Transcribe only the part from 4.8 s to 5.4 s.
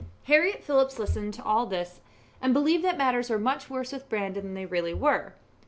were.